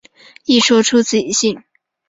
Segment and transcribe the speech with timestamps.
[0.45, 1.61] 一说出自己姓。